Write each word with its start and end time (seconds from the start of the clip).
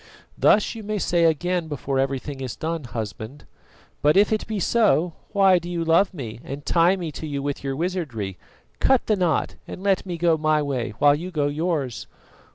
"Thus 0.35 0.73
you 0.73 0.81
may 0.81 0.97
say 0.97 1.25
again 1.25 1.67
before 1.67 1.99
everything 1.99 2.41
is 2.41 2.55
done, 2.55 2.85
husband; 2.85 3.45
but 4.01 4.17
if 4.17 4.33
it 4.33 4.47
be 4.47 4.59
so, 4.59 5.13
why 5.31 5.59
do 5.59 5.69
you 5.69 5.85
love 5.85 6.11
me 6.11 6.39
and 6.43 6.65
tie 6.65 6.95
me 6.95 7.11
to 7.11 7.27
you 7.27 7.43
with 7.43 7.63
your 7.63 7.75
wizardry? 7.75 8.39
Cut 8.79 9.05
the 9.05 9.15
knot, 9.15 9.57
and 9.67 9.83
let 9.83 10.03
me 10.03 10.17
go 10.17 10.37
my 10.37 10.59
way 10.59 10.95
while 10.97 11.13
you 11.13 11.29
go 11.29 11.45
yours." 11.45 12.07